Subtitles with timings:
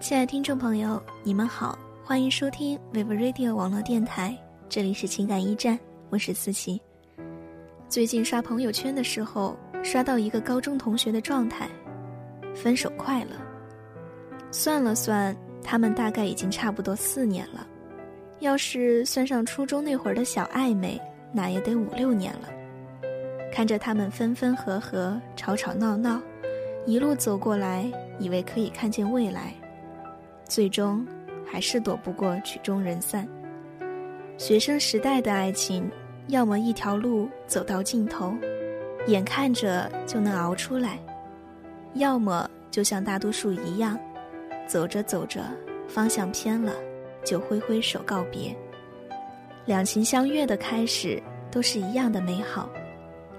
[0.00, 4.36] 亲爱的听众朋友，你们好，欢迎收听 Vivo Radio 网络电台，
[4.68, 5.78] 这里是情感驿站，
[6.10, 6.80] 我是思琪。
[7.92, 9.54] 最近刷朋友圈的时候，
[9.84, 11.68] 刷到一个高中同学的状态，
[12.54, 13.32] 分手快乐。
[14.50, 17.66] 算了算，他们大概已经差不多四年了，
[18.40, 20.98] 要是算上初中那会儿的小暧昧，
[21.34, 22.48] 那也得五六年了。
[23.52, 26.18] 看着他们分分合合、吵吵闹闹，
[26.86, 27.84] 一路走过来，
[28.18, 29.52] 以为可以看见未来。
[30.48, 31.06] 最终，
[31.44, 33.28] 还是躲不过曲终人散。
[34.38, 35.90] 学生时代的爱情，
[36.28, 38.34] 要么一条路走到尽头，
[39.06, 40.98] 眼看着就能熬出来；
[41.94, 43.98] 要么就像大多数一样，
[44.66, 45.42] 走着走着
[45.88, 46.72] 方向偏了，
[47.24, 48.56] 就挥挥手告别。
[49.66, 52.70] 两情相悦的开始都是一样的美好，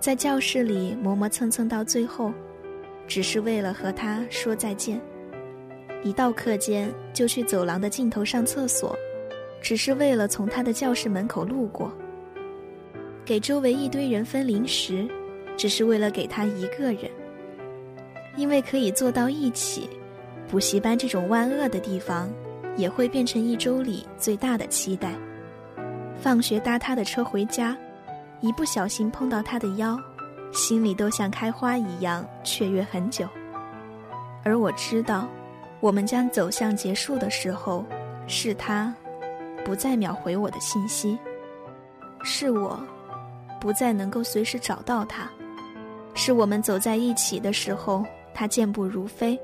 [0.00, 2.32] 在教室里磨磨蹭蹭到最后，
[3.06, 5.00] 只是为了和他说再见。
[6.04, 8.96] 一到课间就去走廊的尽头上厕所，
[9.60, 11.92] 只是为了从他的教室门口路过。
[13.28, 15.06] 给周围一堆人分零食，
[15.54, 17.10] 只是为了给他一个人。
[18.38, 19.86] 因为可以坐到一起，
[20.48, 22.32] 补习班这种万恶的地方，
[22.74, 25.12] 也会变成一周里最大的期待。
[26.18, 27.76] 放学搭他的车回家，
[28.40, 30.00] 一不小心碰到他的腰，
[30.50, 33.28] 心里都像开花一样雀跃很久。
[34.42, 35.28] 而我知道。
[35.80, 37.84] 我们将走向结束的时候，
[38.26, 38.92] 是他
[39.64, 41.16] 不再秒回我的信息，
[42.24, 42.82] 是我
[43.60, 45.28] 不再能够随时找到他，
[46.14, 49.38] 是我们走在一起的时候，他健步如飞，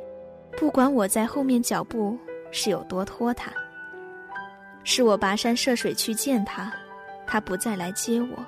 [0.56, 2.16] 不管我在后面脚步
[2.50, 3.52] 是有多拖沓，
[4.84, 6.72] 是我跋山涉水去见他，
[7.26, 8.44] 他不再来接我，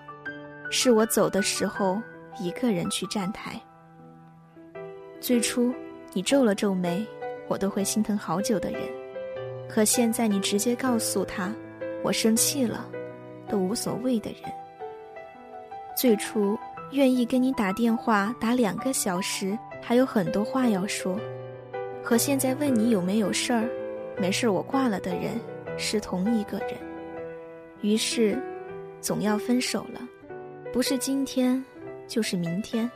[0.71, 2.01] 是我走的时候
[2.39, 3.61] 一个人去站台。
[5.21, 5.75] 最初，
[6.13, 7.07] 你皱了皱眉。
[7.49, 8.81] 我都会心疼好久的人，
[9.69, 11.55] 可现在你直接告诉他
[12.03, 12.85] 我生气了，
[13.49, 14.53] 都无所谓的人。
[15.97, 16.59] 最初
[16.93, 21.19] 愿意跟你打电话打两个小时，还有很多话要说，
[22.05, 23.67] 和现在问你有没有事儿，
[24.19, 25.41] 没事儿我挂了的人
[25.79, 26.77] 是同一个人。
[27.81, 28.39] 于是，
[29.01, 30.07] 总要分手了，
[30.71, 31.65] 不是今天，
[32.07, 32.91] 就是明天，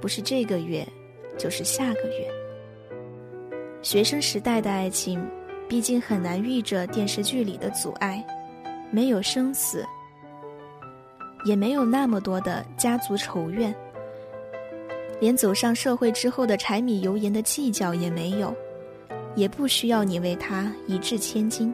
[0.00, 0.86] 不是这个月，
[1.36, 2.26] 就是下个月。
[3.82, 5.22] 学生时代的爱情，
[5.68, 8.24] 毕竟很难遇着电视剧里的阻碍，
[8.90, 9.84] 没有生死，
[11.44, 13.74] 也没有那么多的家族仇怨，
[15.20, 18.54] 连走上社会之后的柴米油盐的计较也没有，
[19.34, 21.72] 也不需要你为他一掷千金。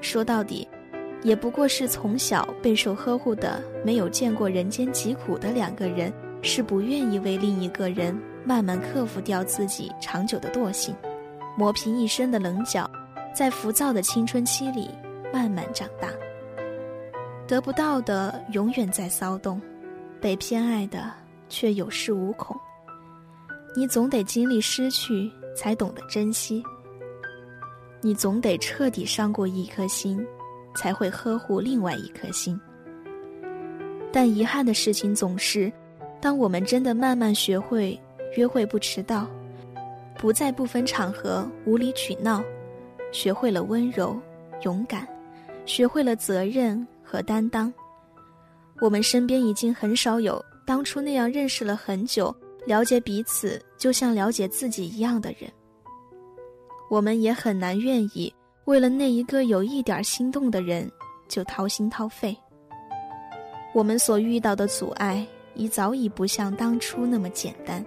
[0.00, 0.66] 说到底，
[1.22, 8.18] 也不过是从小备受呵护的、没有见过人间疾苦的两个人，是不愿意为另一个人。
[8.42, 10.96] 慢慢克服掉自己长久的惰性，
[11.58, 12.90] 磨平一身的棱角，
[13.34, 14.88] 在浮躁的青春期里
[15.30, 16.08] 慢慢长大。
[17.50, 19.60] 得不到的永远在骚动，
[20.20, 21.12] 被偏爱的
[21.48, 22.56] 却有恃无恐。
[23.74, 26.62] 你总得经历失去，才懂得珍惜。
[28.00, 30.24] 你总得彻底伤过一颗心，
[30.76, 32.56] 才会呵护另外一颗心。
[34.12, 35.72] 但遗憾的事情总是，
[36.20, 38.00] 当我们真的慢慢学会。
[38.36, 39.26] 约会不迟到，
[40.16, 42.44] 不在不分场合无理取闹，
[43.10, 44.16] 学会了温柔、
[44.62, 45.04] 勇敢，
[45.66, 47.72] 学会了责任和担当。
[48.80, 52.32] 我们身边已经很少有当初那样认识了很久、
[52.64, 55.50] 了解彼此就像了解自己一样的人。
[56.88, 58.32] 我们也很难愿意
[58.66, 60.88] 为了那一个有一点心动的人
[61.26, 62.36] 就掏心掏肺。
[63.74, 67.84] 我们所遇到的阻碍已早已不像当初那么简单。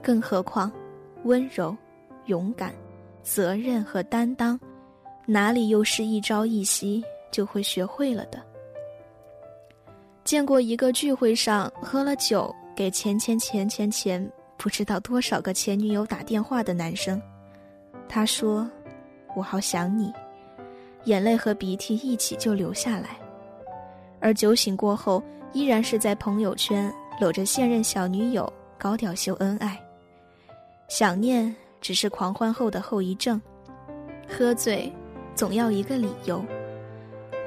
[0.00, 0.70] 更何况，
[1.24, 1.76] 温柔、
[2.26, 2.72] 勇敢、
[3.22, 4.58] 责任和担当，
[5.26, 7.02] 哪里又是一朝一夕
[7.34, 8.40] 就会学会了的？
[10.22, 17.20] 见过一个聚会上喝了酒，给前前前前前不知道多少个前女友打电话的男生，
[18.08, 18.70] 他说
[19.34, 20.12] ：“我好想你。”
[21.06, 23.18] 眼泪和鼻涕一起就流下来，
[24.20, 25.20] 而酒醒过后，
[25.52, 29.76] 依然是在朋友圈搂着现任小女友高调秀恩爱。
[30.86, 33.42] 想念只是狂欢后的后遗症，
[34.28, 34.90] 喝醉
[35.34, 36.40] 总要一个理由。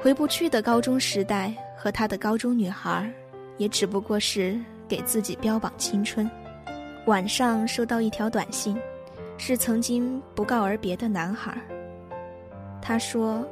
[0.00, 3.10] 回不去的高中时代和他的高中女孩，
[3.56, 6.30] 也只不过是给自己标榜青春。
[7.06, 8.76] 晚上收到一条短信，
[9.38, 11.52] 是曾经不告而别的男孩。
[12.80, 13.44] 他说：“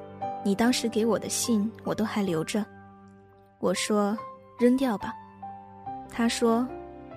[0.45, 2.65] 你当时给我的信，我都还留着。”
[3.59, 4.17] 我说
[4.57, 5.13] ：“扔掉吧。”
[6.09, 6.67] 他说：“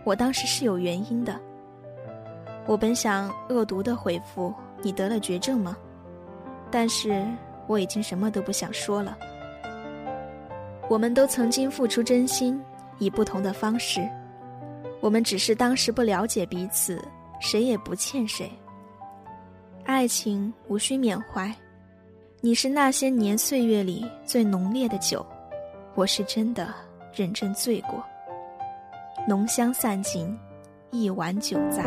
[0.04, 1.40] 我当时是有原因的。”
[2.66, 4.52] 我本想恶毒的回复
[4.82, 5.78] ：“你得了绝症吗？”
[6.72, 7.26] 但是
[7.70, 9.16] 我已经什么都不想说了。
[10.90, 12.60] 我们都曾经付出真心，
[12.98, 14.02] 以不同的方式。
[15.00, 17.00] 我们只是当时不了解彼此，
[17.40, 18.52] 谁也不欠谁。
[19.86, 21.54] 爱情无需缅怀，
[22.42, 25.24] 你是那些年岁月里最浓烈的酒，
[25.94, 26.74] 我是真的
[27.14, 28.04] 认真醉过。
[29.28, 30.36] 浓香散尽，
[30.90, 31.84] 一碗酒砸。